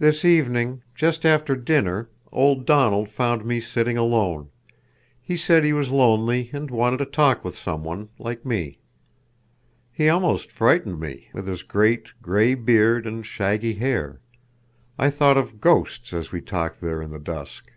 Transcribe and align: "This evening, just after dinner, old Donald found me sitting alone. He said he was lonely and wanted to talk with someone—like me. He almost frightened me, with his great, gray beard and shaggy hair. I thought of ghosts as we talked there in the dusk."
"This 0.00 0.24
evening, 0.24 0.82
just 0.92 1.24
after 1.24 1.54
dinner, 1.54 2.10
old 2.32 2.66
Donald 2.66 3.08
found 3.08 3.44
me 3.44 3.60
sitting 3.60 3.96
alone. 3.96 4.50
He 5.20 5.36
said 5.36 5.62
he 5.64 5.72
was 5.72 5.90
lonely 5.92 6.50
and 6.52 6.68
wanted 6.68 6.96
to 6.96 7.06
talk 7.06 7.44
with 7.44 7.56
someone—like 7.56 8.44
me. 8.44 8.80
He 9.92 10.08
almost 10.08 10.50
frightened 10.50 10.98
me, 10.98 11.28
with 11.32 11.46
his 11.46 11.62
great, 11.62 12.08
gray 12.20 12.56
beard 12.56 13.06
and 13.06 13.24
shaggy 13.24 13.74
hair. 13.74 14.18
I 14.98 15.10
thought 15.10 15.36
of 15.38 15.60
ghosts 15.60 16.12
as 16.12 16.32
we 16.32 16.40
talked 16.40 16.80
there 16.80 17.00
in 17.00 17.12
the 17.12 17.20
dusk." 17.20 17.70